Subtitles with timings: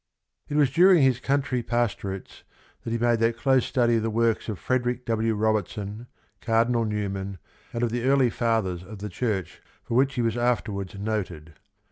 [0.49, 2.41] It was during his country pastorates
[2.81, 5.35] that he made that close study of the works of Frederick W.
[5.35, 6.07] Robertson,
[6.41, 7.37] Cardinal Newman,
[7.71, 11.53] and of the early Fathers of the Church for which he was after wards noted.